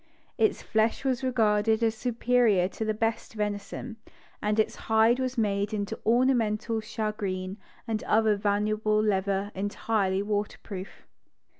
[0.35, 3.97] Its flesh was regarded as superior to the best venison,
[4.41, 7.55] and its hide was made into ornamental shagreen
[7.87, 11.05] and other valuable leather entirely waterproof